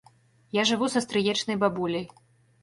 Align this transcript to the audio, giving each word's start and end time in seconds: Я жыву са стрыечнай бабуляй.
Я 0.59 0.63
жыву 0.69 0.89
са 0.93 1.03
стрыечнай 1.05 1.61
бабуляй. 1.65 2.09